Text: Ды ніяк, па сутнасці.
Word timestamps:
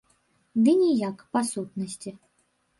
Ды 0.67 0.71
ніяк, 0.79 1.17
па 1.37 1.45
сутнасці. 1.53 2.19